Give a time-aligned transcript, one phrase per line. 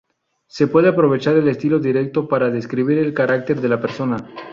[0.47, 4.17] Se puede aprovechar el estilo directo para describir el carácter de la persona.